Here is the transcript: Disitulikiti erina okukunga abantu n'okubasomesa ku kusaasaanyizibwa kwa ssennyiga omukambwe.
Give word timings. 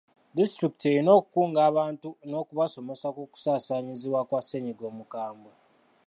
Disitulikiti 0.35 0.85
erina 0.91 1.11
okukunga 1.19 1.59
abantu 1.69 2.09
n'okubasomesa 2.29 3.07
ku 3.15 3.21
kusaasaanyizibwa 3.31 4.21
kwa 4.29 4.39
ssennyiga 4.43 4.83
omukambwe. 4.91 5.51